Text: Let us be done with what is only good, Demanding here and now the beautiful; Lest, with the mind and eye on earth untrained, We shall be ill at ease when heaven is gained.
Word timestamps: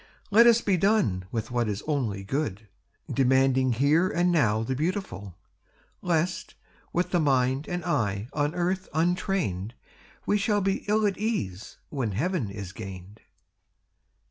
Let 0.31 0.47
us 0.47 0.61
be 0.61 0.77
done 0.77 1.25
with 1.31 1.51
what 1.51 1.69
is 1.69 1.83
only 1.85 2.23
good, 2.23 2.67
Demanding 3.07 3.73
here 3.73 4.09
and 4.09 4.31
now 4.31 4.63
the 4.63 4.75
beautiful; 4.75 5.35
Lest, 6.01 6.55
with 6.91 7.11
the 7.11 7.19
mind 7.19 7.67
and 7.67 7.85
eye 7.85 8.27
on 8.33 8.55
earth 8.55 8.89
untrained, 8.95 9.75
We 10.25 10.39
shall 10.39 10.59
be 10.61 10.85
ill 10.87 11.05
at 11.05 11.19
ease 11.19 11.77
when 11.91 12.13
heaven 12.13 12.49
is 12.49 12.71
gained. 12.71 13.21